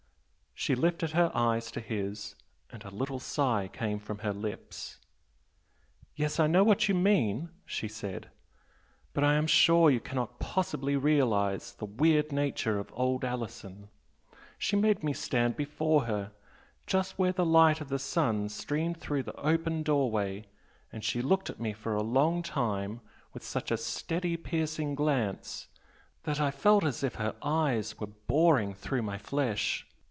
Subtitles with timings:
[0.53, 2.35] She lifted her eyes to his,
[2.71, 4.99] and a little sigh came from her lips.
[6.15, 8.29] "Yes, I know what you mean!" she said
[9.13, 13.89] "But I am sure you cannot possibly realise the weird nature of old Alison!
[14.59, 16.31] She made me stand before her,
[16.85, 20.45] just where the light of the sun streamed through the open doorway,
[20.93, 23.01] and she looked at me for a long time
[23.33, 25.69] with such a steady piercing glance
[26.21, 29.87] that I felt as if her eyes were boring through my flesh.